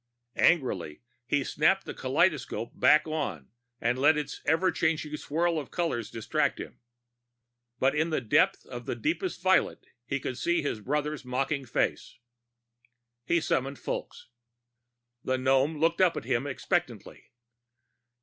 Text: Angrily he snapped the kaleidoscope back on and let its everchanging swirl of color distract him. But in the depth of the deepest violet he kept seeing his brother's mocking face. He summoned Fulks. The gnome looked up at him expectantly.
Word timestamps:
Angrily 0.39 1.03
he 1.27 1.43
snapped 1.43 1.85
the 1.85 1.93
kaleidoscope 1.93 2.71
back 2.73 3.07
on 3.07 3.51
and 3.79 3.99
let 3.99 4.17
its 4.17 4.41
everchanging 4.47 5.15
swirl 5.19 5.59
of 5.59 5.69
color 5.69 6.01
distract 6.01 6.59
him. 6.59 6.79
But 7.77 7.93
in 7.93 8.09
the 8.09 8.19
depth 8.19 8.65
of 8.65 8.87
the 8.87 8.95
deepest 8.95 9.43
violet 9.43 9.85
he 10.07 10.19
kept 10.19 10.37
seeing 10.37 10.63
his 10.65 10.79
brother's 10.79 11.23
mocking 11.23 11.65
face. 11.65 12.17
He 13.27 13.39
summoned 13.39 13.77
Fulks. 13.77 14.25
The 15.23 15.37
gnome 15.37 15.77
looked 15.77 16.01
up 16.01 16.17
at 16.17 16.25
him 16.25 16.47
expectantly. 16.47 17.25